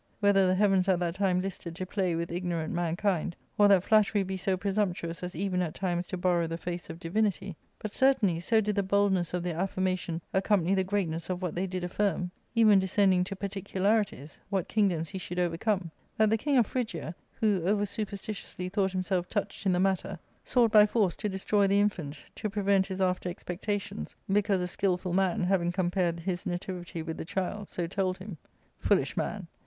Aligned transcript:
Whether 0.19 0.47
the 0.47 0.55
heavens 0.55 0.87
at 0.89 0.99
that 1.01 1.13
time 1.13 1.43
listed 1.43 1.75
to 1.75 1.85
play 1.85 2.15
with 2.15 2.31
ignorant 2.31 2.73
mankind, 2.73 3.35
or 3.55 3.67
that 3.67 3.83
flattery 3.83 4.23
be 4.23 4.35
so 4.35 4.57
presumptuous 4.57 5.21
as 5.21 5.35
even 5.35 5.61
at 5.61 5.75
times 5.75 6.07
to 6.07 6.17
borrow 6.17 6.47
the 6.47 6.57
face 6.57 6.89
of 6.89 6.97
divinity, 6.97 7.55
but 7.77 7.93
certainly, 7.93 8.39
so 8.39 8.61
did 8.61 8.73
the 8.75 8.81
boldness 8.81 9.31
of 9.31 9.43
their 9.43 9.53
affirma 9.59 9.95
tion 9.99 10.19
accompany 10.33 10.73
the 10.73 10.83
greatness 10.83 11.29
of 11.29 11.43
what 11.43 11.53
they 11.53 11.67
did 11.67 11.83
affirm— 11.83 12.31
even 12.55 12.79
descending 12.79 13.23
to 13.25 13.35
particularities, 13.35 14.39
what 14.49 14.67
kingdoms 14.67 15.09
he 15.09 15.19
should 15.19 15.37
over 15.37 15.55
come— 15.55 15.91
that 16.17 16.31
the 16.31 16.35
king 16.35 16.57
of 16.57 16.65
Phrygia, 16.65 17.13
who 17.33 17.61
over 17.67 17.85
superstitiously 17.85 18.69
thought 18.69 18.93
himself 18.93 19.29
touched 19.29 19.67
in 19.67 19.71
the 19.71 19.79
matter, 19.79 20.17
sought 20.43 20.71
by 20.71 20.87
force 20.87 21.15
to 21.17 21.29
destroy 21.29 21.67
the 21.67 21.79
infant, 21.79 22.25
to 22.37 22.49
prevent 22.49 22.87
his 22.87 23.01
after 23.01 23.29
expectations; 23.29 24.15
because 24.31 24.61
a 24.61 24.67
skilful 24.67 25.13
man, 25.13 25.43
having 25.43 25.71
compared 25.71 26.21
his 26.21 26.47
nativity 26.47 27.03
with 27.03 27.17
the 27.17 27.23
child, 27.23 27.69
so 27.69 27.85
told 27.85 28.17
him. 28.17 28.35
Foolish 28.79 29.15
man 29.15 29.45